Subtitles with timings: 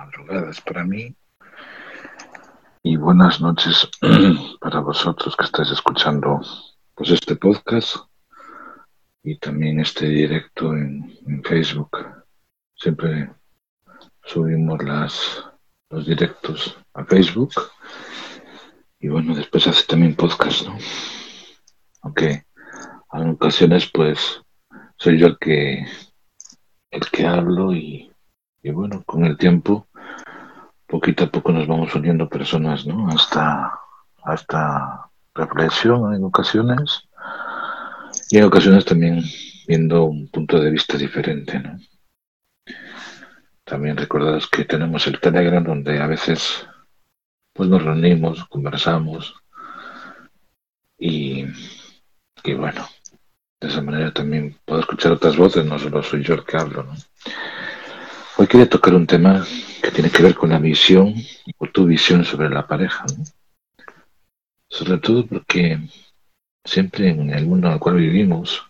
[0.00, 1.14] madrugadas para mí
[2.82, 3.86] y buenas noches
[4.60, 6.40] para vosotros que estáis escuchando
[6.94, 7.96] pues este podcast
[9.22, 11.90] y también este directo en, en Facebook.
[12.74, 13.30] Siempre
[14.24, 15.44] subimos las,
[15.90, 17.52] los directos a Facebook
[19.00, 20.78] y bueno, después hace también podcast, ¿no?
[22.00, 22.46] Aunque
[23.12, 24.40] en ocasiones pues
[24.96, 25.84] soy yo el que
[26.90, 28.10] el que hablo y,
[28.62, 29.86] y bueno, con el tiempo
[30.90, 33.08] poquito a poco nos vamos uniendo personas, ¿no?
[33.08, 33.80] Hasta
[34.22, 37.08] hasta reflexión en ocasiones
[38.30, 39.22] y en ocasiones también
[39.66, 41.78] viendo un punto de vista diferente, ¿no?
[43.64, 46.66] También recordaros que tenemos el Telegram donde a veces
[47.52, 49.34] pues nos reunimos, conversamos
[50.98, 51.44] y,
[52.42, 52.88] y bueno,
[53.60, 56.82] de esa manera también puedo escuchar otras voces, no solo soy yo el que hablo.
[56.82, 56.94] ¿no?
[58.38, 59.46] Hoy quería tocar un tema
[59.90, 61.14] que tiene que ver con la visión
[61.58, 63.04] o tu visión sobre la pareja.
[64.68, 65.80] Sobre todo porque
[66.64, 68.62] siempre en el mundo en el cual vivimos,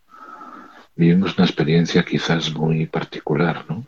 [0.96, 3.84] vivimos una experiencia quizás muy particular, ¿no?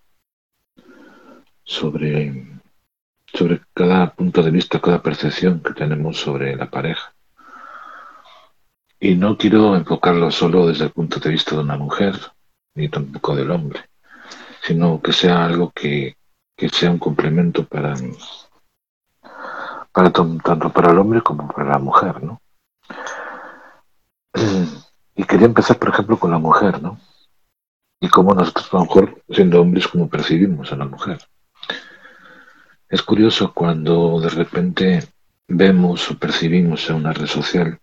[1.65, 2.61] Sobre,
[3.33, 7.15] sobre cada punto de vista, cada percepción que tenemos sobre la pareja.
[9.01, 12.15] Y no quiero enfocarlo solo desde el punto de vista de una mujer,
[12.75, 13.81] ni tampoco del hombre,
[14.63, 16.17] sino que sea algo que,
[16.57, 17.95] que sea un complemento para,
[19.93, 22.41] para tanto para el hombre como para la mujer, ¿no?
[25.15, 26.99] Y quería empezar, por ejemplo, con la mujer, ¿no?
[28.01, 31.19] Y cómo nosotros, a lo mejor, siendo hombres, como percibimos a la mujer.
[32.89, 35.03] Es curioso cuando de repente
[35.49, 37.79] vemos o percibimos en una red social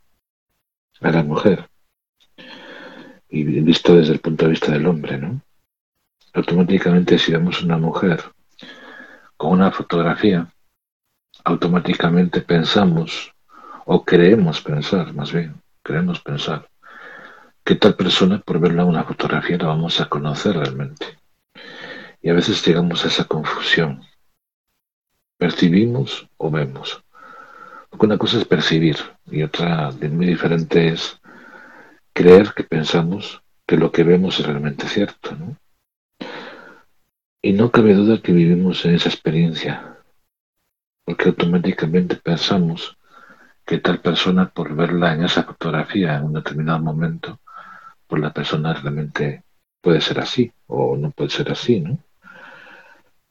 [1.02, 1.70] a la mujer
[3.30, 5.42] y visto desde el punto de vista del hombre, ¿no?
[6.34, 8.24] Automáticamente si vemos una mujer
[9.40, 10.54] con una fotografía,
[11.46, 13.34] automáticamente pensamos
[13.86, 16.70] o creemos pensar, más bien, queremos pensar
[17.64, 21.18] que tal persona por verla en una fotografía la vamos a conocer realmente.
[22.22, 24.02] Y a veces llegamos a esa confusión.
[25.38, 27.02] Percibimos o vemos.
[27.90, 28.98] Porque una cosa es percibir
[29.32, 31.18] y otra muy diferente es
[32.12, 35.34] creer que pensamos que lo que vemos es realmente cierto.
[35.34, 35.56] ¿no?
[37.42, 39.98] Y no cabe duda que vivimos en esa experiencia,
[41.06, 42.98] porque automáticamente pensamos
[43.66, 47.40] que tal persona por verla en esa fotografía en un determinado momento,
[48.08, 49.44] pues la persona realmente
[49.82, 51.98] puede ser así o no puede ser así, ¿no?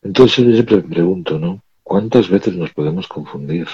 [0.00, 1.62] Entonces yo siempre me pregunto, ¿no?
[1.82, 3.66] ¿Cuántas veces nos podemos confundir?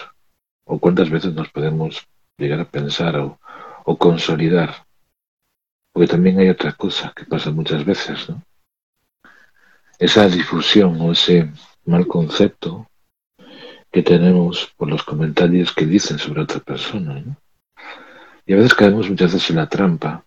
[0.65, 2.07] o cuántas veces nos podemos
[2.39, 3.39] llegar a pensar o,
[3.85, 4.87] o consolidar.
[5.93, 8.43] Porque también hay otra cosa que pasa muchas veces, ¿no?
[9.99, 11.51] Esa difusión o ese
[11.87, 12.87] mal concepto
[13.91, 17.23] que tenemos por los comentarios que dicen sobre otra persona.
[18.45, 20.25] Y a veces caemos muchas veces en la trampa,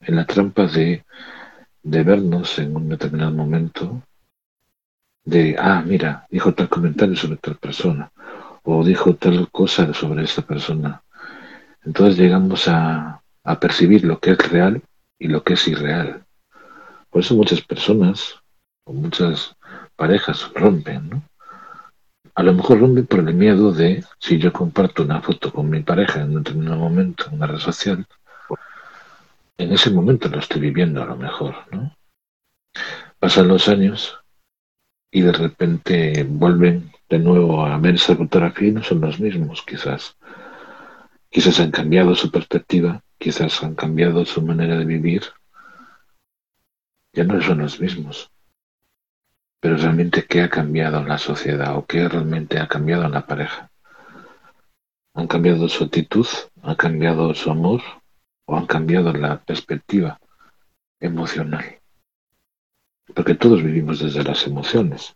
[0.00, 1.04] en la trampa de,
[1.82, 4.02] de vernos en un determinado momento,
[5.24, 8.10] de, ah, mira, dijo tal comentario sobre otra persona,
[8.62, 11.02] o dijo tal cosa sobre esta persona.
[11.84, 14.82] Entonces llegamos a, a percibir lo que es real
[15.18, 16.24] y lo que es irreal.
[17.10, 18.41] Por eso muchas personas
[18.84, 19.56] o muchas
[19.96, 21.22] parejas rompen, ¿no?
[22.34, 25.82] A lo mejor rompen por el miedo de, si yo comparto una foto con mi
[25.82, 28.06] pareja en un determinado momento en una red social,
[29.58, 31.94] en ese momento lo estoy viviendo a lo mejor, ¿no?
[33.18, 34.18] Pasan los años
[35.10, 39.62] y de repente vuelven de nuevo a ver esa fotografía y no son los mismos,
[39.62, 40.16] quizás.
[41.28, 45.22] Quizás han cambiado su perspectiva, quizás han cambiado su manera de vivir.
[47.12, 48.30] Ya no son los mismos.
[49.62, 53.26] Pero realmente, ¿qué ha cambiado en la sociedad o qué realmente ha cambiado en la
[53.26, 53.70] pareja?
[55.14, 56.26] ¿Han cambiado su actitud?
[56.62, 57.80] ¿Han cambiado su amor?
[58.46, 60.18] ¿O han cambiado la perspectiva
[61.00, 61.78] emocional?
[63.14, 65.14] Porque todos vivimos desde las emociones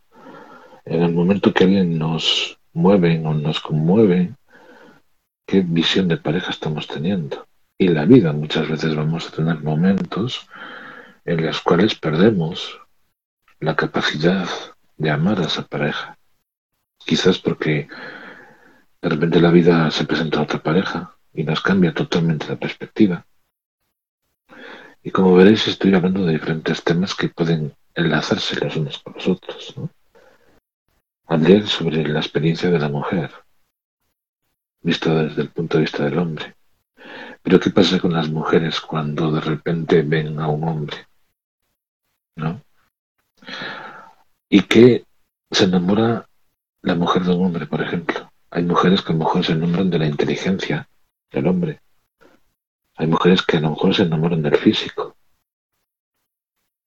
[0.87, 4.35] en el momento que alguien nos mueve o nos conmueve,
[5.45, 7.47] qué visión de pareja estamos teniendo.
[7.77, 10.49] Y la vida muchas veces vamos a tener momentos
[11.25, 12.81] en los cuales perdemos
[13.61, 14.49] la capacidad
[14.97, 16.19] de amar a esa pareja.
[16.99, 17.89] Quizás porque
[19.01, 23.27] de repente la vida se presenta a otra pareja y nos cambia totalmente la perspectiva.
[25.03, 29.29] Y como veréis, estoy hablando de diferentes temas que pueden enlazarse los unos con los
[29.29, 29.75] otros.
[29.77, 29.91] ¿no?
[31.27, 33.31] Hablé sobre la experiencia de la mujer,
[34.81, 36.57] vista desde el punto de vista del hombre.
[37.43, 41.07] Pero ¿qué pasa con las mujeres cuando de repente ven a un hombre?
[42.35, 42.61] ¿No?
[44.49, 45.05] Y que
[45.51, 46.29] se enamora
[46.83, 48.31] la mujer de un hombre, por ejemplo.
[48.51, 50.89] Hay mujeres que a lo mejor se enamoran de la inteligencia
[51.31, 51.81] del hombre.
[52.97, 55.17] Hay mujeres que a lo mejor se enamoran del físico.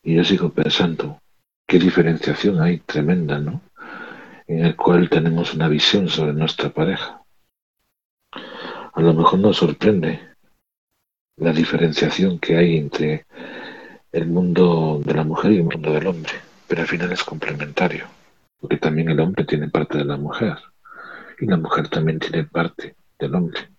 [0.04, 1.22] Y yo sigo pensando,
[1.68, 3.62] qué diferenciación hay tremenda, ¿no?
[4.48, 7.22] En el cual tenemos una visión sobre nuestra pareja.
[8.94, 10.30] A lo mejor nos sorprende
[11.38, 13.26] la diferenciación que hay entre
[14.12, 16.34] el mundo de la mujer y el mundo del hombre,
[16.70, 18.06] pero al final es complementario,
[18.62, 20.56] porque también el hombre tiene parte de la mujer
[21.40, 23.72] y la mujer también tiene parte del hombre.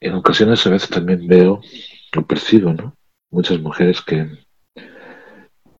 [0.00, 1.60] En ocasiones a veces también veo
[2.16, 2.96] o percibo, ¿no?
[3.30, 4.36] Muchas mujeres que,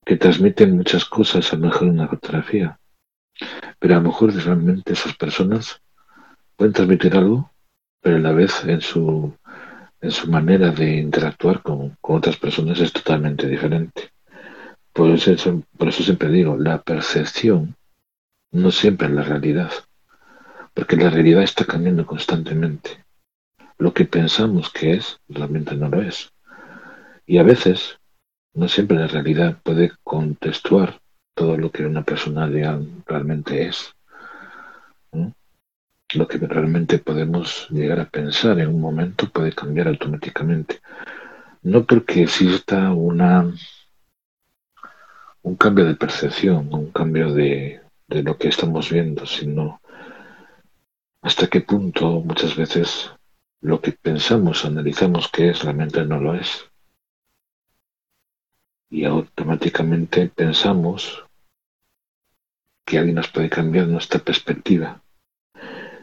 [0.04, 2.78] que transmiten muchas cosas a lo mejor en una fotografía,
[3.80, 5.82] pero a lo mejor realmente esas personas
[6.54, 7.50] pueden transmitir algo,
[8.00, 9.34] pero a la vez en su,
[10.00, 14.09] en su manera de interactuar con, con otras personas es totalmente diferente.
[15.00, 17.74] Por eso, siempre digo, la percepción
[18.52, 19.72] no siempre es la realidad,
[20.74, 23.02] porque la realidad está cambiando constantemente.
[23.78, 26.30] Lo que pensamos que es, realmente no lo es.
[27.24, 27.98] Y a veces,
[28.52, 31.00] no siempre la realidad puede contextuar
[31.32, 32.46] todo lo que una persona
[33.06, 33.94] realmente es.
[36.12, 40.80] Lo que realmente podemos llegar a pensar en un momento puede cambiar automáticamente.
[41.62, 43.50] No porque exista una
[45.42, 49.80] un cambio de percepción, un cambio de, de lo que estamos viendo, sino
[51.22, 53.10] hasta qué punto muchas veces
[53.60, 56.70] lo que pensamos, analizamos que es, realmente no lo es.
[58.90, 61.24] Y automáticamente pensamos
[62.84, 65.00] que alguien nos puede cambiar nuestra perspectiva.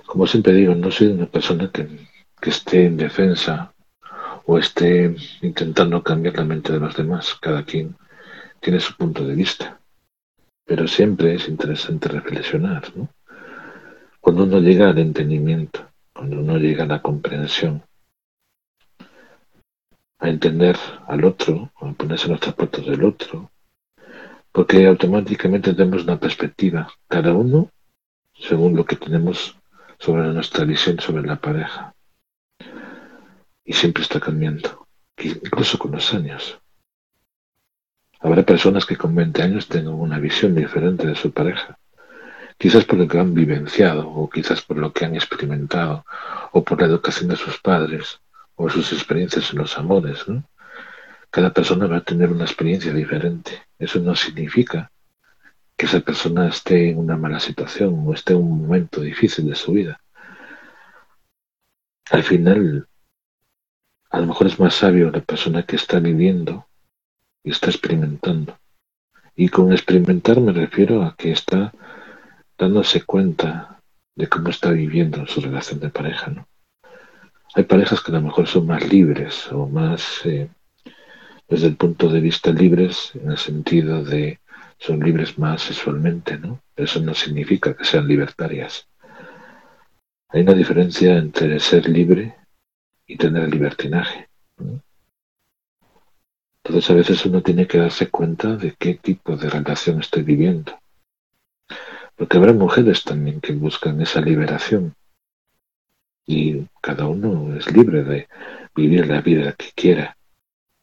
[0.05, 2.07] Como siempre digo, no soy una persona que,
[2.39, 3.73] que esté en defensa
[4.45, 7.35] o esté intentando cambiar la mente de los demás.
[7.41, 7.97] Cada quien
[8.59, 9.79] tiene su punto de vista.
[10.65, 13.09] Pero siempre es interesante reflexionar, ¿no?
[14.19, 17.83] Cuando uno llega al entendimiento, cuando uno llega a la comprensión,
[20.19, 20.75] a entender
[21.07, 23.51] al otro, a ponerse en los zapatos del otro,
[24.51, 27.69] porque automáticamente tenemos una perspectiva, cada uno
[28.33, 29.57] según lo que tenemos
[29.99, 31.93] sobre nuestra visión sobre la pareja.
[33.63, 34.87] Y siempre está cambiando,
[35.17, 36.59] incluso con los años.
[38.19, 41.77] Habrá personas que con 20 años tengan una visión diferente de su pareja
[42.57, 46.05] quizás por lo que han vivenciado, o quizás por lo que han experimentado,
[46.51, 48.19] o por la educación de sus padres,
[48.55, 50.25] o sus experiencias en los amores.
[51.29, 53.67] Cada persona va a tener una experiencia diferente.
[53.77, 54.91] Eso no significa
[55.75, 59.55] que esa persona esté en una mala situación o esté en un momento difícil de
[59.55, 59.99] su vida.
[62.09, 62.87] Al final,
[64.09, 66.66] a lo mejor es más sabio la persona que está viviendo
[67.43, 68.57] y está experimentando.
[69.35, 71.71] Y con experimentar me refiero a que está
[72.57, 73.79] dándose cuenta
[74.15, 76.47] de cómo está viviendo su relación de pareja, ¿no?
[77.53, 80.49] Hay parejas que a lo mejor son más libres o más, eh,
[81.47, 84.39] desde el punto de vista libres, en el sentido de
[84.79, 86.61] son libres más sexualmente, ¿no?
[86.75, 88.87] Eso no significa que sean libertarias.
[90.29, 92.35] Hay una diferencia entre ser libre
[93.07, 94.29] y tener libertinaje.
[96.67, 100.77] Entonces a veces uno tiene que darse cuenta de qué tipo de relación estoy viviendo.
[102.17, 104.93] Porque habrá mujeres también que buscan esa liberación.
[106.25, 108.27] Y cada uno es libre de
[108.75, 110.17] vivir la vida que quiera,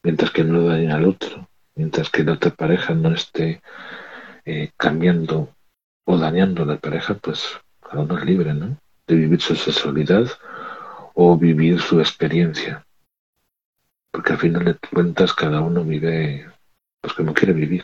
[0.03, 3.61] mientras que no dañe al otro, mientras que la otra pareja no esté
[4.47, 5.51] eh, cambiando
[6.05, 8.79] o dañando a la pareja, pues cada uno es libre, ¿no?
[9.07, 10.31] De vivir su sexualidad
[11.13, 12.87] o vivir su experiencia.
[14.15, 16.49] Porque al final de cuentas cada uno vive
[17.01, 17.83] pues como quiere vivir.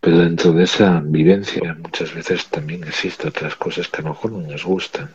[0.00, 4.32] Pero dentro de esa vivencia muchas veces también existen otras cosas que a lo mejor
[4.32, 5.14] no nos gustan.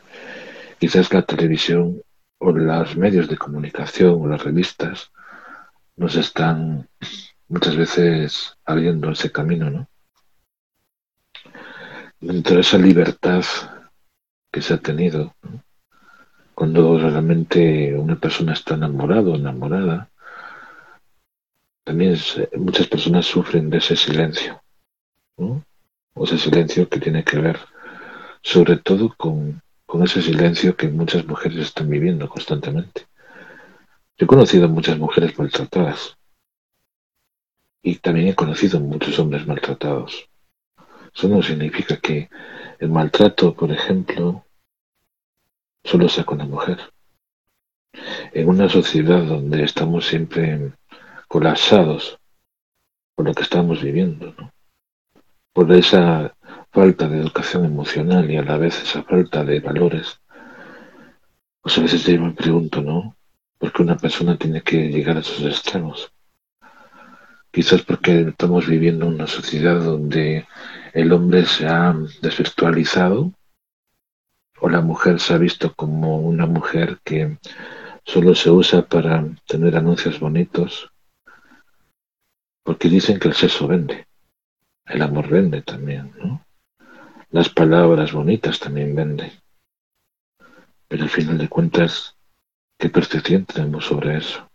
[0.78, 2.04] Quizás la televisión
[2.38, 5.12] o los medios de comunicación o las revistas
[5.96, 6.88] nos están
[7.48, 9.90] muchas veces abriendo ese camino, ¿no?
[12.20, 13.44] Dentro de esa libertad
[14.52, 15.36] que se ha tenido,
[16.58, 20.10] cuando realmente una persona está enamorado o enamorada,
[21.84, 22.18] también
[22.58, 24.60] muchas personas sufren de ese silencio
[25.36, 27.60] o ese silencio que tiene que ver
[28.42, 33.06] sobre todo con, con ese silencio que muchas mujeres están viviendo constantemente.
[34.18, 36.18] Yo he conocido muchas mujeres maltratadas
[37.84, 40.28] y también he conocido muchos hombres maltratados.
[41.14, 42.32] Eso no significa que
[42.80, 44.47] el maltrato, por ejemplo,
[45.88, 46.80] solo sea con la mujer.
[48.34, 50.74] En una sociedad donde estamos siempre
[51.28, 52.20] colapsados
[53.16, 54.36] por lo que estamos viviendo,
[55.54, 56.36] por esa
[56.72, 60.20] falta de educación emocional y a la vez esa falta de valores,
[61.62, 63.16] pues a veces yo me pregunto, ¿no?
[63.58, 66.12] ¿Por qué una persona tiene que llegar a esos extremos?
[67.50, 70.46] Quizás porque estamos viviendo una sociedad donde
[70.94, 73.32] el hombre se ha desvirtualizado
[74.60, 77.38] o la mujer se ha visto como una mujer que
[78.04, 80.92] solo se usa para tener anuncios bonitos,
[82.64, 84.08] porque dicen que el sexo vende,
[84.86, 86.46] el amor vende también, ¿no?
[87.30, 89.32] Las palabras bonitas también venden.
[90.88, 92.16] Pero al final de cuentas,
[92.78, 94.50] ¿qué percepción tenemos sobre eso?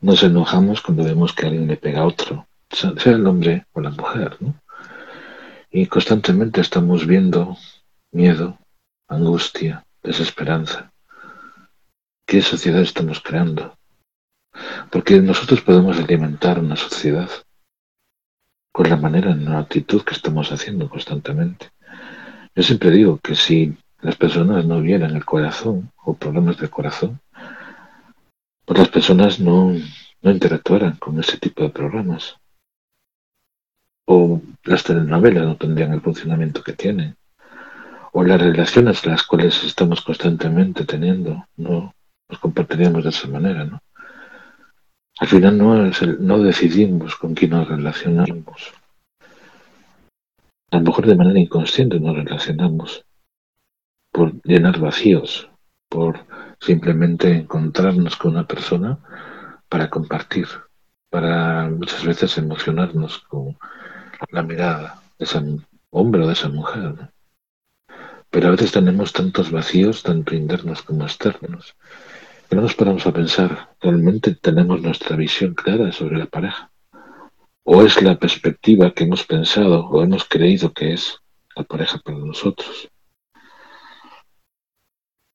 [0.00, 3.90] Nos enojamos cuando vemos que alguien le pega a otro, sea el hombre o la
[3.90, 4.54] mujer, ¿no?
[5.70, 7.58] Y constantemente estamos viendo
[8.10, 8.58] miedo,
[9.10, 10.92] angustia, desesperanza.
[12.26, 13.76] ¿Qué sociedad estamos creando?
[14.90, 17.28] Porque nosotros podemos alimentar una sociedad
[18.72, 21.70] con la manera, en la actitud que estamos haciendo constantemente.
[22.54, 27.20] Yo siempre digo que si las personas no vieran el corazón o problemas del corazón,
[28.64, 29.74] pues las personas no,
[30.22, 32.36] no interactuaran con ese tipo de programas.
[34.06, 37.16] O las telenovelas no tendrían el funcionamiento que tienen.
[38.12, 41.94] O las relaciones las cuales estamos constantemente teniendo no
[42.28, 43.80] nos comportaríamos de esa manera, ¿no?
[45.18, 48.72] Al final no, es el, no decidimos con quién nos relacionamos.
[50.70, 53.04] A lo mejor de manera inconsciente nos relacionamos
[54.12, 55.50] por llenar vacíos,
[55.88, 56.24] por
[56.60, 58.98] simplemente encontrarnos con una persona
[59.68, 60.46] para compartir,
[61.10, 63.58] para muchas veces emocionarnos con
[64.30, 65.38] la mirada de ese
[65.90, 67.10] hombre o de esa mujer.
[68.30, 71.74] Pero a veces tenemos tantos vacíos, tanto internos como externos,
[72.48, 76.70] que no nos paramos a pensar, ¿realmente tenemos nuestra visión clara sobre la pareja?
[77.64, 81.18] ¿O es la perspectiva que hemos pensado o hemos creído que es
[81.56, 82.88] la pareja para nosotros?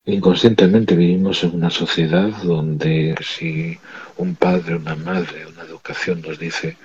[0.08, 3.80] Inconscientemente vivimos en una sociedad donde si
[4.18, 6.78] un padre, una madre, una educación nos dice,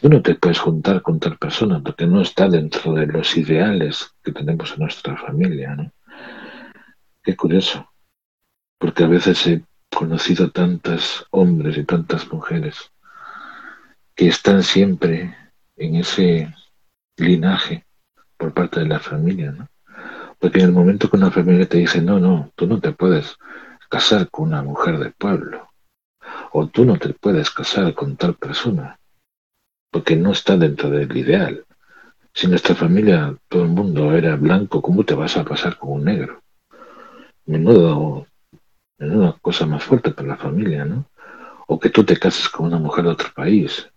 [0.00, 4.14] tú no te puedes juntar con tal persona porque no está dentro de los ideales
[4.22, 5.92] que tenemos en nuestra familia, ¿no?
[7.22, 7.90] Qué curioso
[8.78, 9.62] porque a veces he
[9.94, 12.90] conocido tantos hombres y tantas mujeres
[14.14, 15.36] que están siempre
[15.76, 16.54] en ese
[17.18, 17.84] linaje
[18.38, 19.68] por parte de la familia, ¿no?
[20.38, 23.36] Porque en el momento que una familia te dice, no, no, tú no te puedes
[23.90, 25.70] casar con una mujer de pueblo,
[26.52, 28.99] o tú no te puedes casar con tal persona,
[29.90, 31.64] porque no está dentro del ideal.
[32.32, 36.04] Si nuestra familia, todo el mundo era blanco, ¿cómo te vas a casar con un
[36.04, 36.42] negro?
[37.46, 38.26] Menudo
[38.98, 41.06] es una cosa más fuerte para la familia, ¿no?
[41.66, 43.88] O que tú te cases con una mujer de otro país.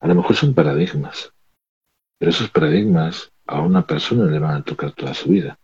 [0.00, 1.32] A lo mejor son paradigmas,
[2.18, 5.58] pero esos paradigmas a una persona le van a tocar toda su vida.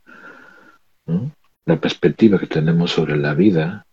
[1.65, 3.87] La perspectiva que tenemos sobre la vida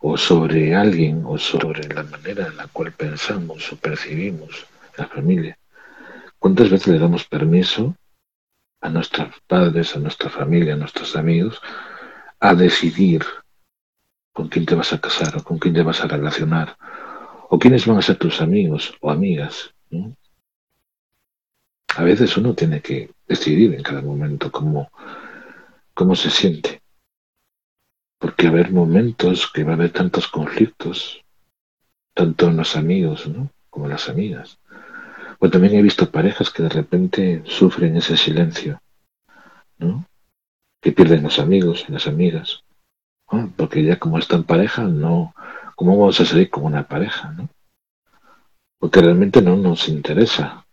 [0.00, 5.58] o sobre alguien o sobre la manera en la cual pensamos o percibimos la familia.
[6.38, 7.96] ¿Cuántas veces le damos permiso
[8.80, 11.60] a nuestros padres, a nuestra familia, a nuestros amigos,
[12.38, 13.24] a decidir
[14.32, 16.76] con quién te vas a casar o con quién te vas a relacionar
[17.48, 19.72] o quiénes van a ser tus amigos o amigas.
[21.96, 24.90] A veces uno tiene que decidir en cada momento cómo,
[25.94, 26.82] cómo se siente.
[28.18, 31.22] Porque va a haber momentos que va a haber tantos conflictos,
[32.12, 33.30] tanto en los amigos
[33.70, 34.58] como en las amigas.
[35.44, 38.80] O también he visto parejas que de repente sufren ese silencio,
[39.76, 40.06] ¿no?
[40.80, 42.64] que pierden los amigos y las amigas,
[43.54, 45.34] porque ya como está en pareja, no,
[45.76, 47.32] ¿cómo vamos a salir como una pareja?
[47.32, 47.50] ¿no?
[48.78, 50.66] Porque realmente no nos interesa,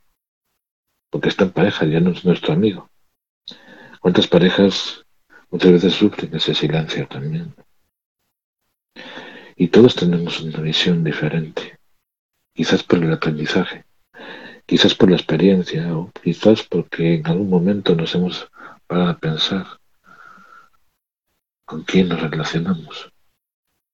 [1.10, 2.90] porque está en pareja, ya no es nuestro amigo.
[4.00, 5.04] ¿Cuántas parejas
[5.50, 7.54] muchas veces sufren ese silencio también?
[9.58, 11.78] Y todos tenemos una visión diferente,
[12.54, 13.84] quizás por el aprendizaje,
[14.66, 18.50] quizás por la experiencia, o quizás porque en algún momento nos hemos
[18.88, 19.66] parado a pensar
[21.66, 23.12] con quién nos relacionamos.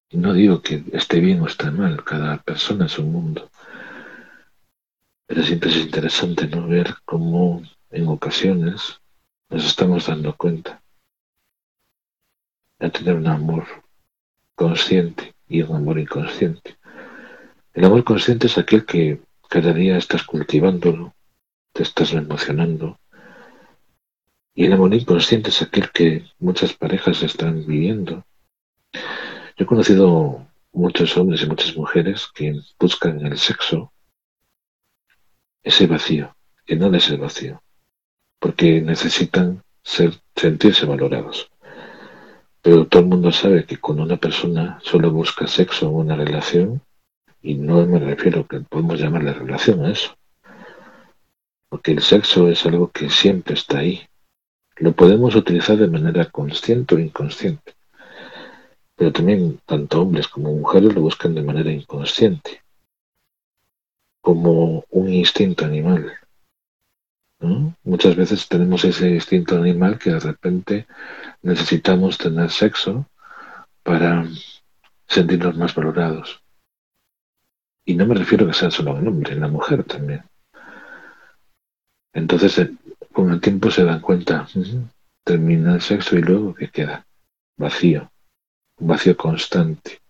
[0.09, 3.49] Y no digo que esté bien o esté mal, cada persona es un mundo.
[5.25, 8.99] Pero siempre es interesante no ver cómo en ocasiones
[9.49, 10.81] nos estamos dando cuenta
[12.79, 13.65] de tener un amor
[14.55, 16.77] consciente y un amor inconsciente.
[17.73, 21.13] El amor consciente es aquel que cada día estás cultivándolo,
[21.73, 22.99] te estás emocionando,
[24.55, 28.25] y el amor inconsciente es aquel que muchas parejas están viviendo.
[28.91, 33.93] Yo he conocido muchos hombres y muchas mujeres que buscan en el sexo
[35.61, 36.35] ese vacío,
[36.65, 37.61] que no es el vacío.
[38.39, 41.51] porque necesitan ser, sentirse valorados.
[42.61, 46.81] Pero todo el mundo sabe que cuando una persona solo busca sexo o una relación,
[47.41, 50.17] y no me refiero que podemos llamarle relación a eso,
[51.69, 54.01] porque el sexo es algo que siempre está ahí.
[54.77, 57.73] Lo podemos utilizar de manera consciente o inconsciente,
[58.95, 62.61] pero también tanto hombres como mujeres lo buscan de manera inconsciente,
[64.21, 66.13] como un instinto animal.
[67.83, 70.87] Muchas veces tenemos ese instinto animal que de repente
[71.43, 73.05] necesitamos tener sexo
[73.83, 74.27] para
[75.07, 76.41] sentirnos más valorados.
[77.87, 80.21] Y no me refiero a que sea solo el hombre, en la mujer también.
[82.13, 82.73] Entonces, eh,
[83.13, 84.45] con el tiempo se dan cuenta,
[85.23, 87.05] termina el sexo y luego ¿qué queda?
[87.57, 88.11] Vacío,
[88.79, 90.01] un vacío constante.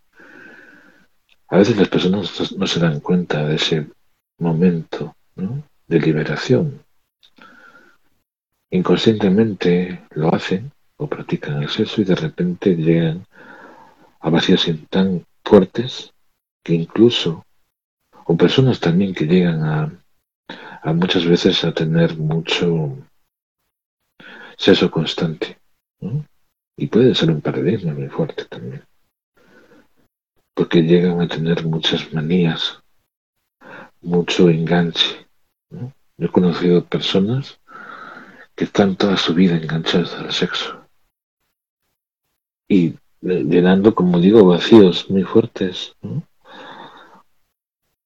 [1.46, 3.86] A veces las personas no se dan cuenta de ese
[4.38, 5.14] momento
[5.86, 6.82] de liberación,
[8.70, 13.24] inconscientemente lo hacen o practican el sexo y de repente llegan
[14.18, 16.12] a vacíos tan fuertes
[16.64, 17.44] que incluso,
[18.28, 22.94] o personas también que llegan a, muchas veces a tener mucho
[24.56, 25.58] sexo constante.
[26.76, 28.84] Y puede ser un paradigma muy fuerte también.
[30.54, 32.82] Porque llegan a tener muchas manías,
[34.02, 35.26] mucho enganche.
[35.70, 37.58] Yo he conocido personas
[38.54, 40.84] que están toda su vida enganchados al sexo.
[42.68, 45.96] Y llenando, como digo, vacíos muy fuertes.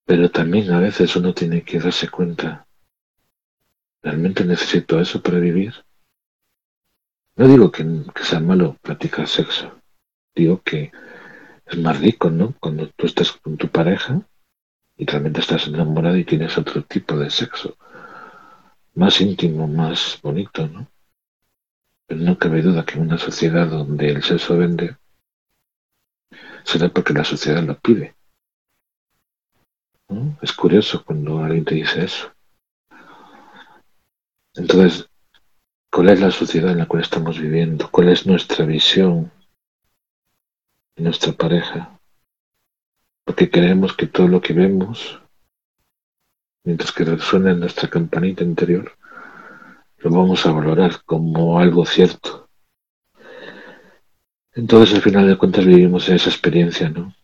[0.04, 2.66] Pero también a veces uno tiene que darse cuenta,
[4.02, 5.74] ¿realmente necesito eso para vivir?
[7.36, 7.84] No digo que,
[8.22, 9.80] sea malo practicar sexo,
[10.34, 10.92] digo que
[11.66, 12.54] es más rico, ¿no?
[12.60, 14.20] Cuando tú estás con tu pareja
[14.96, 17.76] y realmente estás enamorado y tienes otro tipo de sexo
[18.94, 20.86] más íntimo, más bonito, ¿no?
[22.06, 24.96] Pero no cabe duda que en una sociedad donde el sexo vende,
[26.64, 28.14] será porque la sociedad lo pide.
[30.40, 32.32] Es curioso cuando alguien te dice eso.
[34.54, 35.08] Entonces,
[35.90, 37.90] ¿cuál es la sociedad en la cual estamos viviendo?
[37.90, 39.30] ¿Cuál es nuestra visión
[40.96, 41.98] de nuestra pareja?
[43.24, 45.22] Porque creemos que todo lo que vemos
[46.64, 48.92] mientras que resuena en nuestra campanita interior,
[49.98, 52.48] lo vamos a valorar como algo cierto.
[54.54, 57.14] Entonces, al final de cuentas, vivimos esa experiencia, ¿no?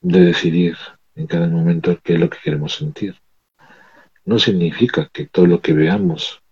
[0.00, 0.76] De decidir
[1.14, 3.16] en cada momento qué es lo que queremos sentir.
[4.24, 6.42] No significa que todo lo que veamos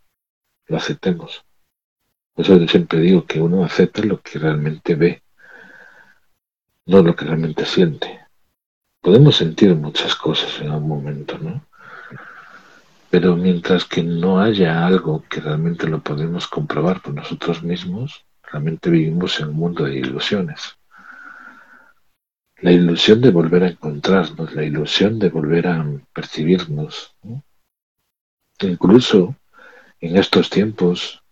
[0.67, 1.45] lo aceptemos.
[2.35, 5.23] Por eso yo siempre digo que uno acepta lo que realmente ve,
[6.87, 8.21] no lo que realmente siente.
[9.01, 11.65] Podemos sentir muchas cosas en algún momento, ¿no?
[13.11, 18.91] Pero mientras que no haya algo que realmente lo podemos comprobar por nosotros mismos, realmente
[18.91, 20.78] vivimos en un mundo de ilusiones.
[22.61, 27.15] La ilusión de volver a encontrarnos, la ilusión de volver a percibirnos.
[28.61, 29.37] Incluso
[30.01, 31.23] en estos tiempos,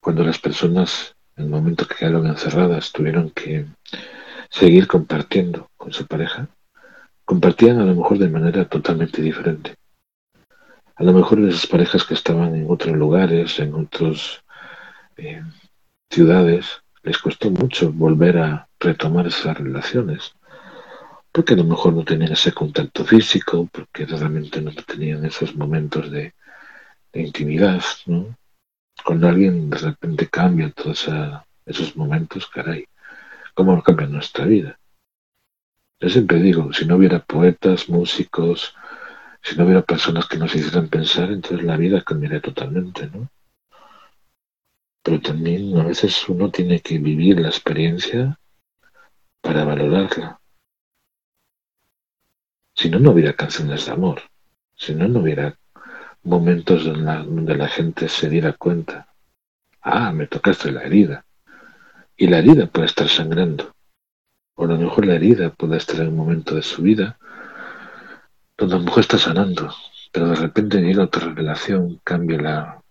[0.00, 3.66] cuando las personas, en el momento que quedaron encerradas, tuvieron que
[4.50, 6.48] seguir compartiendo con su pareja,
[7.24, 9.76] compartían a lo mejor de manera totalmente diferente.
[10.96, 14.42] A lo mejor esas parejas que estaban en otros lugares, en otras
[15.16, 15.42] eh,
[16.10, 20.34] ciudades, les costó mucho volver a retomar esas relaciones.
[21.30, 26.10] Porque a lo mejor no tenían ese contacto físico, porque realmente no tenían esos momentos
[26.10, 26.34] de,
[27.12, 28.36] intimidad, ¿no?
[29.04, 31.08] Cuando alguien de repente cambia todos
[31.66, 32.84] esos momentos, caray,
[33.54, 34.78] ¿cómo cambia nuestra vida?
[36.00, 38.74] Yo siempre digo, si no hubiera poetas, músicos,
[39.42, 43.28] si no hubiera personas que nos hicieran pensar, entonces la vida cambiaría totalmente, ¿no?
[45.02, 48.39] Pero también a veces uno tiene que vivir la experiencia
[49.40, 50.40] para valorarla.
[52.74, 54.22] Si no, no hubiera canciones de amor.
[54.74, 55.58] Si no, no hubiera
[56.22, 59.14] momentos donde la, gente se diera cuenta.
[59.80, 61.24] Ah, me tocaste la herida.
[62.16, 63.74] Y la herida puede estar sangrando.
[64.54, 67.18] O a lo mejor la herida puede estar en un momento de su vida
[68.56, 69.72] donde la mujer está sanando,
[70.12, 72.82] pero de repente llega otra revelación, cambia la,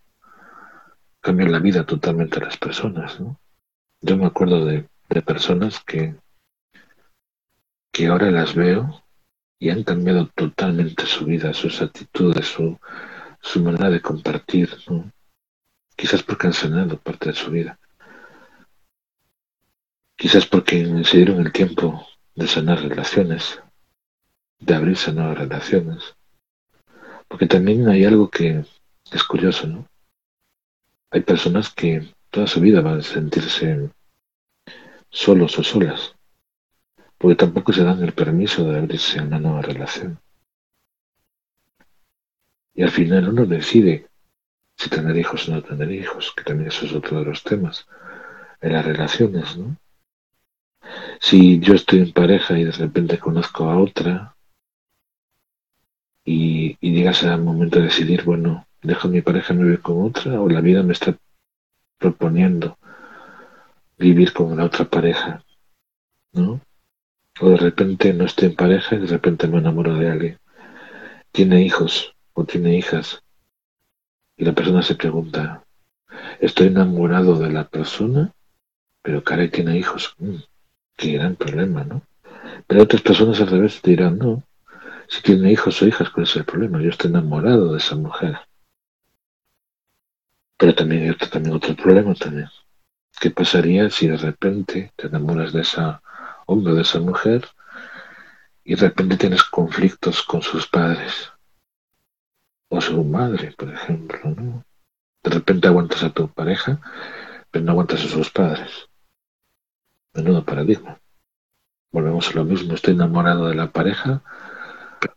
[1.22, 3.20] cambia la vida totalmente a las personas.
[3.20, 3.40] ¿no?
[4.02, 4.88] Yo me acuerdo de,
[5.26, 6.16] personas que,
[7.92, 9.04] que ahora las veo
[9.60, 12.80] y han cambiado totalmente su vida, sus actitudes, su,
[13.42, 15.12] su manera de compartir, ¿no?
[15.96, 17.78] quizás porque han sanado parte de su vida,
[20.16, 23.62] quizás porque se dieron el tiempo de sanar relaciones,
[24.60, 26.16] de abrirse nuevas relaciones.
[27.28, 28.66] Porque también hay algo que,
[29.12, 29.88] Es curioso, ¿no?
[31.12, 33.90] Hay personas que toda su vida van a sentirse
[35.10, 36.16] solos o solas,
[37.20, 40.20] porque tampoco se dan el permiso de abrirse a una nueva relación.
[42.74, 44.08] Y al final uno decide
[44.78, 47.86] si tener hijos o no tener hijos, que también eso es otro de los temas
[48.62, 49.76] en las relaciones, ¿no?
[51.20, 54.36] Si yo estoy en pareja y de repente conozco a otra
[56.24, 60.40] y, y llegas momento de decidir, bueno, dejo a mi pareja me voy con otra
[60.40, 61.18] o la vida me está
[61.98, 62.78] proponiendo
[63.98, 65.44] vivir con la otra pareja,
[66.32, 66.62] ¿no?
[67.42, 70.40] O de repente no estoy en pareja y de repente me enamoro de alguien.
[71.32, 73.24] Tiene hijos o tiene hijas.
[74.36, 75.64] Y la persona se pregunta,
[76.42, 78.34] ¿estoy enamorado de la persona?
[79.02, 80.16] Pero caray, tiene hijos.
[80.18, 80.36] Mm,
[80.98, 82.02] qué gran problema, ¿no?
[82.68, 84.44] Pero otras personas al revés dirán, no,
[85.08, 86.82] si tiene hijos o hijas, ¿cuál es el problema?
[86.82, 88.38] Yo estoy enamorado de esa mujer.
[90.58, 92.50] Pero también hay otro, también otro problema también.
[93.20, 96.02] ¿Qué pasaría si de repente te enamoras de esa
[96.50, 97.48] hombre, de esa mujer,
[98.64, 101.32] y de repente tienes conflictos con sus padres?
[102.70, 104.64] O su madre, por ejemplo, ¿no?
[105.24, 106.80] De repente aguantas a tu pareja,
[107.52, 108.90] pero no aguantas a sus padres.
[110.14, 111.00] Menudo paradigma.
[111.92, 114.22] Volvemos a lo mismo, estoy enamorado de la pareja,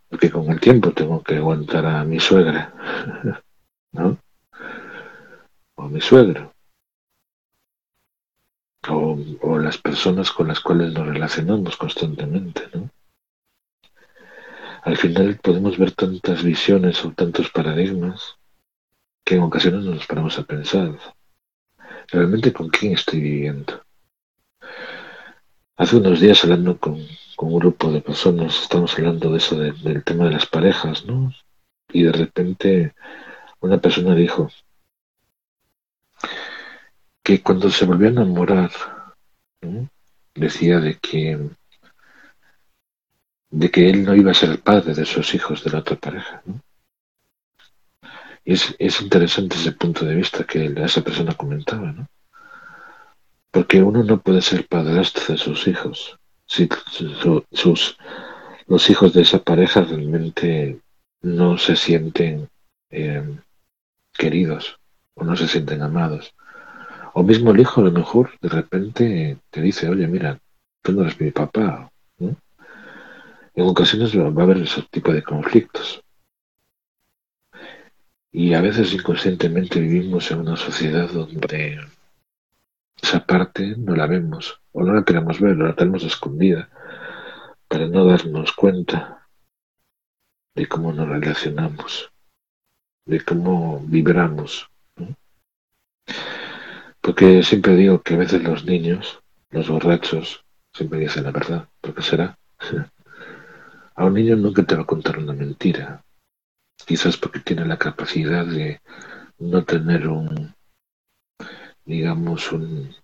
[0.09, 2.75] porque con el tiempo tengo que aguantar a mi suegra,
[3.93, 4.19] ¿no?
[5.77, 6.53] O a mi suegro.
[8.89, 12.91] O, las personas con las cuales nos relacionamos constantemente, ¿no?
[14.83, 18.37] Al final podemos ver tantas visiones o tantos paradigmas
[19.25, 20.99] que en ocasiones no nos paramos a pensar,
[22.09, 23.85] ¿realmente con quién estoy viviendo?
[25.77, 26.95] Hace unos días hablando con
[27.39, 31.33] un grupo de personas, estamos hablando de eso, del tema de las parejas, ¿no?
[31.93, 32.95] Y de repente
[33.61, 34.51] una persona dijo
[37.23, 38.71] que cuando se volvió a enamorar,
[40.35, 41.51] decía de que
[43.51, 45.97] de que él no iba a ser el padre de sus hijos de la otra
[45.97, 46.43] pareja.
[48.45, 52.09] Y es, es, interesante ese punto de vista que esa persona comentaba, ¿no?
[53.51, 56.19] Porque uno no puede ser padrastro de sus hijos
[56.53, 57.97] si su, sus,
[58.67, 60.81] los hijos de esa pareja realmente
[61.23, 62.49] no se sienten
[62.91, 63.39] eh,
[64.13, 64.79] queridos
[65.15, 66.35] o no se sienten amados.
[67.15, 70.39] O mismo el hijo a lo mejor de repente te dice, oye, mira,
[70.83, 72.37] tú no eres mi papá, ¿no?
[73.55, 76.03] En ocasiones va a haber ese tipo de conflictos.
[78.31, 81.81] Y a veces inconscientemente vivimos en una sociedad donde
[83.03, 86.71] esa parte no la vemos, o no la queremos ver, o la tenemos escondida,
[87.69, 89.29] para no darnos cuenta
[90.55, 92.11] de cómo nos relacionamos,
[93.05, 94.71] de cómo vibramos.
[97.03, 101.69] Porque siempre digo que a veces los niños, los borrachos, siempre dicen la verdad.
[101.81, 102.39] ¿Por qué será?
[103.95, 106.03] A un niño nunca te va a contar una mentira.
[106.87, 108.81] Quizás porque tiene la capacidad de
[109.39, 110.55] no tener un,
[111.85, 112.95] digamos, un,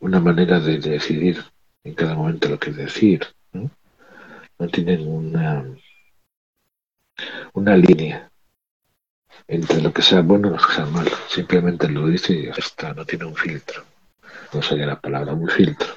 [0.00, 1.42] una manera de decidir
[1.82, 3.26] en cada momento lo que decir.
[3.52, 3.70] No,
[4.58, 5.64] no tienen una,
[7.54, 8.27] una línea
[9.48, 11.10] entre lo que sea bueno y lo que sea malo.
[11.28, 13.82] Simplemente lo dice y ya está, no tiene un filtro.
[14.52, 15.88] No sería la palabra, un filtro.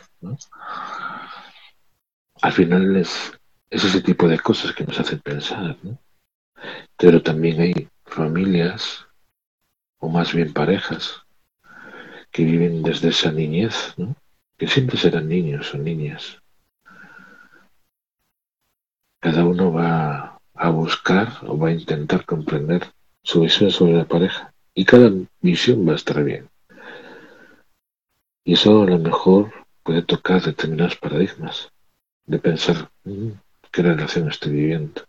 [2.42, 3.34] Al final es,
[3.70, 6.00] es ese tipo de cosas que nos hacen pensar, ¿no?
[6.98, 9.06] Pero también hay familias,
[10.00, 11.22] o más bien parejas,
[12.32, 14.16] que viven desde esa niñez, ¿no?
[14.58, 16.42] Que siempre serán niños o niñas.
[19.20, 22.92] Cada uno va a buscar o va a intentar comprender
[23.24, 24.54] su visión sobre la pareja.
[24.74, 26.50] Y cada visión va a estar bien.
[28.44, 29.52] Y eso a lo mejor
[29.84, 31.72] puede tocar determinados paradigmas
[32.26, 33.30] de pensar, mm,
[33.72, 35.04] qué relación estoy viviendo.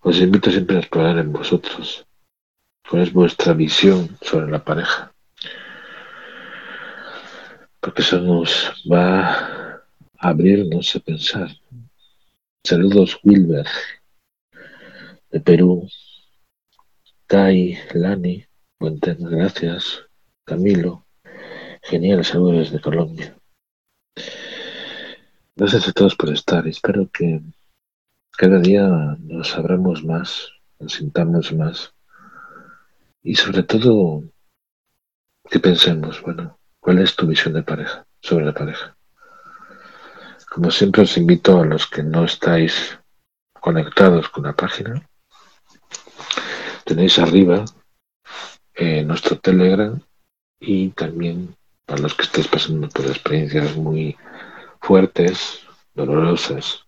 [0.00, 2.06] Os invito siempre a explorar en vosotros
[2.88, 5.12] cuál es vuestra visión sobre la pareja.
[7.80, 9.82] Porque eso nos va a
[10.18, 11.48] abrirnos a pensar.
[12.64, 13.66] Saludos Wilber
[15.30, 15.88] de Perú,
[17.32, 18.44] Tai, Lani,
[18.76, 20.04] Puente, gracias,
[20.44, 21.06] Camilo,
[21.82, 23.34] genial, saludos desde Colombia.
[25.56, 26.68] Gracias a todos por estar.
[26.68, 27.40] Espero que
[28.36, 28.86] cada día
[29.18, 31.94] nos abramos más, nos sintamos más
[33.22, 34.24] y sobre todo
[35.50, 38.94] que pensemos, bueno, ¿cuál es tu visión de pareja, sobre la pareja?
[40.50, 42.98] Como siempre os invito a los que no estáis
[43.58, 45.08] conectados con la página,
[46.92, 47.64] tenéis arriba
[48.74, 49.98] eh, nuestro Telegram
[50.60, 54.14] y también para los que estéis pasando por experiencias muy
[54.78, 55.60] fuertes,
[55.94, 56.84] dolorosas,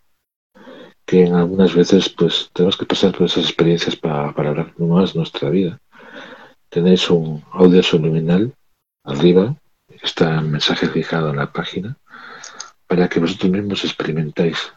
[1.07, 5.81] que algunas veces pues tenemos que pasar por esas experiencias para hablar más nuestra vida.
[6.69, 8.53] Tenéis un audio subliminal
[9.05, 9.57] arriba,
[10.03, 11.97] está el mensaje fijado en la página,
[12.87, 14.71] para que vosotros mismos experimentáis.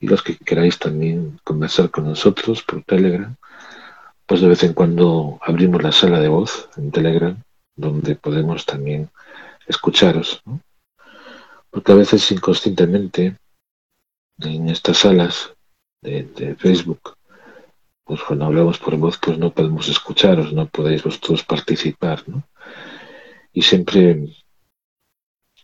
[0.00, 3.36] Y los que queráis también conversar con nosotros por Telegram,
[4.26, 7.36] pues de vez en cuando abrimos la sala de voz en Telegram,
[7.76, 9.10] donde podemos también
[9.66, 10.42] escucharos.
[11.70, 13.36] Porque a veces inconscientemente
[14.38, 15.52] en estas salas
[16.02, 17.16] de, Facebook,
[18.04, 22.44] pues cuando hablamos por voz, pues no podemos escucharos, no podéis vosotros participar, ¿no?
[23.52, 24.28] Y siempre,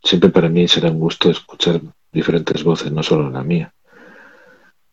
[0.02, 1.80] siempre para mí será un gusto escuchar
[2.12, 3.74] diferentes voces, no solo la mía.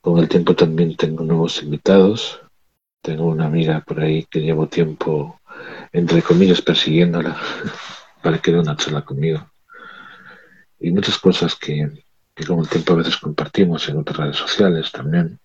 [0.02, 2.42] Con el tiempo también tengo nuevos invitados.
[3.02, 5.40] Tengo una amiga por ahí que llevo tiempo,
[5.92, 7.38] entre comillas, persiguiéndola
[8.22, 9.50] para que dé una charla conmigo.
[10.80, 12.04] Y muchas cosas que,
[12.36, 15.40] que con el tiempo a veces compartimos en otras redes sociales también.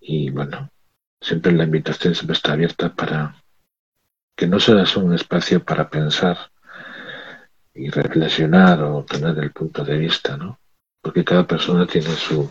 [0.00, 0.70] Y bueno,
[1.20, 3.36] siempre la invitación siempre está abierta para
[4.36, 6.36] que no sea un espacio para pensar
[7.72, 10.58] y reflexionar o tener el punto de vista, ¿no?
[11.00, 12.50] Porque cada persona tiene su,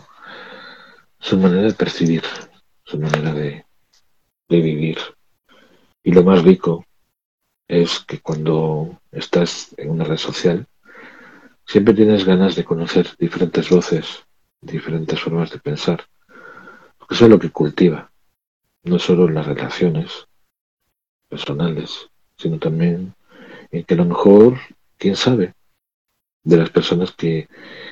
[1.18, 2.22] su manera de percibir,
[2.84, 3.64] su manera de,
[4.48, 4.98] vivir.
[6.04, 6.84] Y lo más rico
[7.66, 10.68] es que cuando estás en una red social,
[11.66, 14.24] Siempre tienes ganas de conocer diferentes voces,
[14.60, 16.04] diferentes formas de pensar,
[16.98, 18.12] porque eso es lo que cultiva,
[18.84, 20.26] no solo en las relaciones
[21.28, 23.14] personales, sino también
[23.70, 24.58] en que a lo mejor,
[24.98, 25.54] quién sabe,
[26.44, 27.48] de las personas que,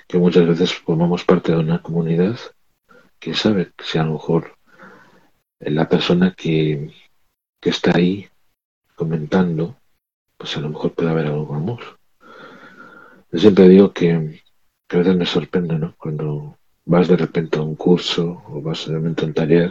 [0.06, 2.38] que muchas veces formamos parte de una comunidad,
[3.18, 4.58] quién sabe si a lo mejor
[5.70, 6.90] la persona que,
[7.60, 8.28] que está ahí
[8.94, 9.76] comentando,
[10.36, 11.80] pues a lo mejor puede haber algo amor.
[13.30, 14.40] Yo siempre digo que,
[14.90, 15.94] a veces me sorprende, ¿no?
[15.96, 19.70] Cuando vas de repente a un curso o vas de repente a un taller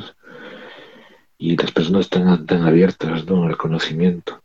[1.38, 3.44] y las personas están tan abiertas ¿no?
[3.44, 4.42] al conocimiento.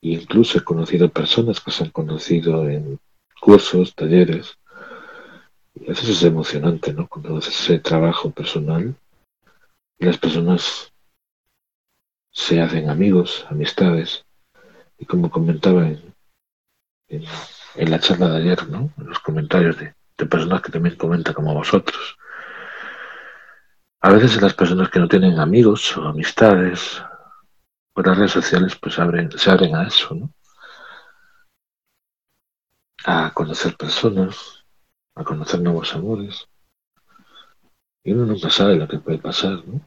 [0.00, 2.98] E incluso he conocido personas que se han conocido en
[3.40, 4.56] cursos, talleres.
[5.74, 7.08] Y a veces es emocionante, ¿no?
[7.08, 8.94] Cuando haces ese trabajo personal
[9.98, 10.92] las personas
[12.30, 14.24] se hacen amigos, amistades.
[14.98, 16.14] Y como comentaba en,
[17.08, 17.24] en
[17.74, 18.90] en la charla de ayer, ¿no?
[18.98, 19.94] En los comentarios de,
[20.26, 22.16] personas que también comentan como vosotros.
[24.00, 27.02] A veces las personas que no tienen amigos o amistades
[27.92, 30.30] por las redes sociales pues abren, se abren a eso, ¿no?
[33.06, 34.64] A conocer personas,
[35.14, 36.48] a conocer nuevos amores.
[38.04, 39.80] Y uno nunca sabe lo que puede pasar, ¿no?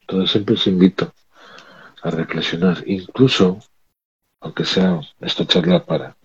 [0.00, 1.12] Entonces siempre os invito
[2.02, 3.58] a reflexionar, incluso,
[4.40, 6.16] aunque sea esta charla para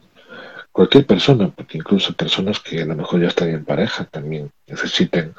[0.71, 5.33] cualquier persona, porque incluso personas que a lo mejor ya están en pareja también necesiten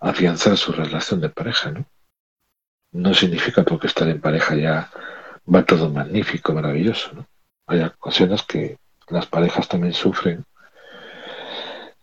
[0.00, 1.84] afianzar su relación de pareja, ¿no?
[2.92, 4.90] No significa porque estar en pareja ya
[5.52, 7.26] va todo magnífico, maravilloso, ¿no?
[7.66, 10.44] Hay ocasiones que las parejas también sufren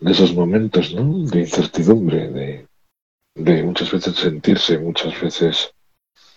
[0.10, 1.26] esos momentos, ¿no?
[1.30, 2.68] De incertidumbre, de,
[3.36, 5.74] de muchas veces sentirse, muchas veces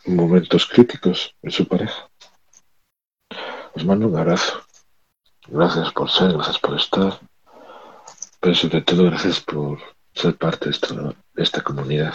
[0.07, 2.09] momentos críticos en su pareja.
[3.75, 4.63] Os mando un abrazo.
[5.49, 7.19] Gracias por ser, gracias por estar,
[8.41, 9.79] pero sobre todo gracias por
[10.15, 12.15] ser parte de, esta comunidad.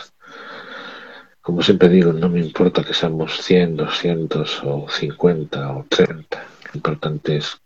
[1.42, 6.38] Como siempre digo, no me importa que seamos 100, 200 o 50 o 30.
[6.38, 7.60] Lo importante es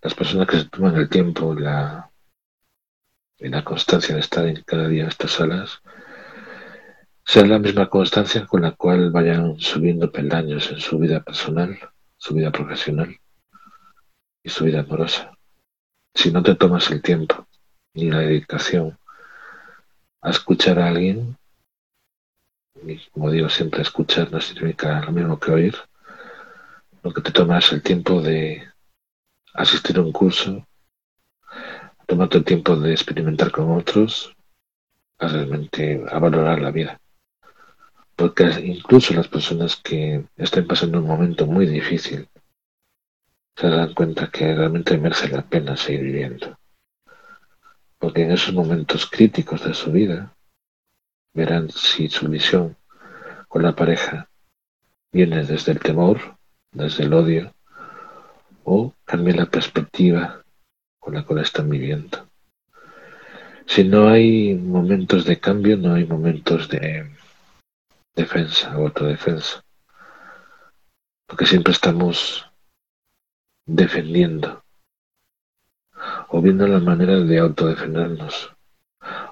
[0.00, 2.07] las personas que se toman el tiempo la,
[3.38, 5.80] y la constancia de estar en cada día en estas salas,
[7.24, 11.78] sea la misma constancia con la cual vayan subiendo peldaños en su vida personal,
[12.16, 13.16] su vida profesional
[14.42, 15.36] y su vida amorosa.
[16.14, 17.46] Si no te tomas el tiempo
[17.94, 18.98] ni la dedicación
[20.20, 21.36] a escuchar a alguien,
[22.82, 25.76] y como digo siempre, escuchar no significa lo mismo que oír,
[27.02, 28.68] lo que te tomas el tiempo de
[29.54, 30.67] asistir a un curso,
[32.08, 34.34] tomarte el tiempo de experimentar con otros,
[35.18, 36.98] a realmente a valorar la vida.
[38.16, 42.26] Porque incluso las personas que estén pasando un momento muy difícil,
[43.54, 46.58] se dan cuenta que realmente merece la pena seguir viviendo.
[47.98, 50.34] Porque en esos momentos críticos de su vida
[51.34, 52.74] verán si su visión
[53.48, 54.30] con la pareja
[55.12, 56.38] viene desde el temor,
[56.72, 57.52] desde el odio,
[58.64, 60.42] o cambia la perspectiva
[61.08, 62.28] con la cual están viviendo.
[63.64, 67.10] Si no hay momentos de cambio, no hay momentos de,
[68.14, 69.64] defensa o autodefensa.
[71.26, 72.44] Porque siempre estamos
[73.64, 74.62] defendiendo
[76.28, 78.52] o viendo la manera de autodefendernos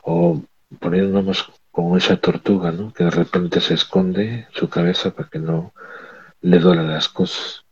[0.03, 0.41] o
[0.81, 2.91] poniéndonos como esa tortuga ¿no?
[2.95, 5.75] que de repente se esconde su cabeza para que no
[6.41, 7.66] le duelen las cosas.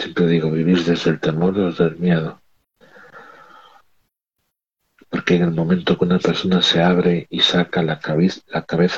[0.00, 2.40] Siempre digo, vivir desde el temor o desde el miedo.
[5.10, 8.40] Porque en el momento que una persona se abre y saca la, cabeza,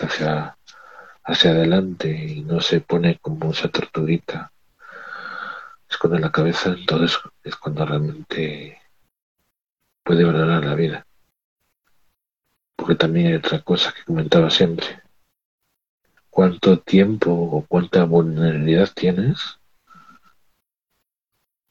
[0.06, 0.56] hacia,
[1.24, 4.52] hacia adelante y no se pone como esa tortuguita,
[5.90, 8.80] esconde la cabeza, entonces es cuando realmente
[10.04, 11.04] puede valorar la vida.
[12.76, 15.02] Porque también hay otra cosa que comentaba siempre.
[16.30, 19.58] ¿Cuánto tiempo o cuánta vulnerabilidad tienes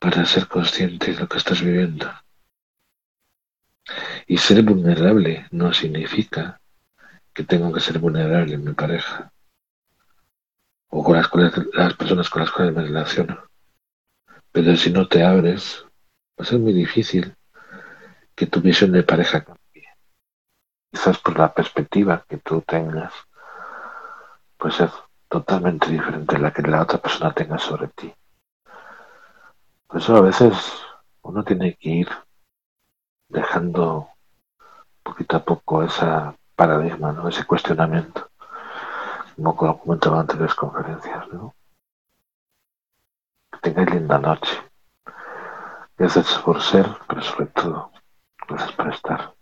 [0.02, 2.12] para ser consciente de lo que estás viviendo?
[4.26, 6.60] Y ser vulnerable no significa
[7.34, 9.32] que tengo que ser vulnerable en mi pareja
[10.90, 11.30] o con las,
[11.74, 13.44] las personas con las cuales me relaciono.
[14.52, 15.86] Pero si no te abres,
[16.38, 17.36] va a ser muy difícil
[18.36, 19.88] que tu visión de pareja cambie.
[20.92, 23.14] Quizás por la perspectiva que tú tengas,
[24.58, 24.92] pues es
[25.30, 28.12] totalmente diferente a la que la otra persona tenga sobre ti.
[29.92, 30.56] Por eso a veces
[31.22, 32.10] uno tiene que ir
[33.28, 34.08] dejando
[35.04, 36.06] poquito a poco ese
[36.56, 37.28] paradigma, ¿no?
[37.28, 38.30] ese cuestionamiento,
[39.36, 41.28] como comentaba antes en las conferencias.
[41.34, 41.54] ¿no?
[43.52, 44.64] Que tengáis linda noche.
[45.98, 47.92] Gracias por ser, pero sobre todo,
[48.48, 49.34] gracias por estar.